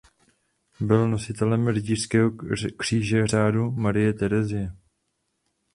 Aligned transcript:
Byl 0.79 1.09
nositelem 1.09 1.67
rytířského 1.67 2.31
kříže 2.77 3.27
Řádu 3.27 3.71
Marie 3.71 4.13
Terezie. 4.13 4.71